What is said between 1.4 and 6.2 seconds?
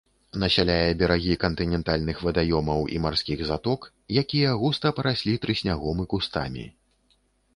кантынентальных вадаёмаў і марскіх заток, якія густа параслі трыснягом і